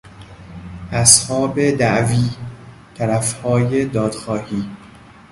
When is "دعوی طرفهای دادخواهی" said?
1.71-4.65